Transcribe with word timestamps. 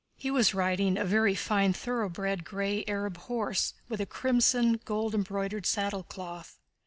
He 0.17 0.31
was 0.31 0.55
riding 0.55 0.97
a 0.97 1.05
very 1.05 1.35
fine 1.35 1.73
thoroughbred 1.73 2.43
gray 2.43 2.83
Arab 2.87 3.17
horse 3.17 3.75
with 3.87 4.01
a 4.01 4.07
crimson 4.07 4.79
gold 4.83 5.13
embroidered 5.13 5.67
saddlecloth. 5.67 6.57